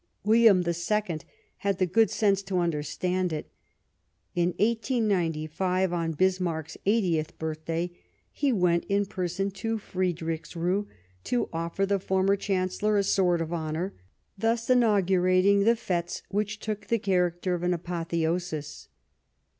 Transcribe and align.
Wil 0.25 0.51
liam 0.55 0.65
II 0.65 1.19
had 1.57 1.77
the 1.77 1.85
good 1.85 2.09
taste 2.09 2.47
to 2.47 2.57
understand 2.57 3.31
it. 3.31 3.51
In 4.33 4.55
1895, 4.57 5.93
on 5.93 6.13
Bismarck's 6.13 6.75
eightieth 6.87 7.37
birthday, 7.37 7.91
he 8.31 8.51
went 8.51 8.83
in 8.85 9.05
person 9.05 9.51
to 9.51 9.77
Friedrichsruh 9.77 10.87
to 11.25 11.49
offer 11.53 11.85
the 11.85 11.99
former 11.99 12.35
Chan 12.35 12.69
cellor 12.69 12.97
a 12.97 13.03
sword 13.03 13.41
of 13.41 13.53
honour, 13.53 13.93
thus 14.35 14.71
inaugurating 14.71 15.65
the 15.65 15.75
fetes 15.75 16.23
which 16.29 16.57
took 16.57 16.87
the 16.87 16.97
character 16.97 17.53
of 17.53 17.61
an 17.61 17.71
apotheosis. 17.71 18.87